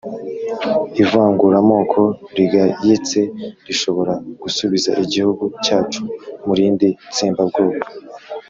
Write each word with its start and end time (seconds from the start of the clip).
ivanguramoko 1.03 2.01
rigayitse 2.35 3.19
rishobora 3.65 4.13
gusubiza 4.41 4.89
igihugu 5.03 5.43
cyacu 5.65 6.01
mu 6.45 6.53
rindi 6.57 6.87
tsembabwoko. 7.13 7.87